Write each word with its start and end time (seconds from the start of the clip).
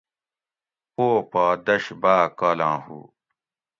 پو 0.93 1.05
پا 1.31 1.43
دش 1.65 1.83
باۤ 2.01 2.23
کالاں 2.39 2.77
ہو 2.85 2.99